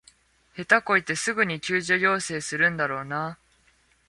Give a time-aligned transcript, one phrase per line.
[0.55, 3.39] 下手こいてすぐに救助要請するんだろうなあ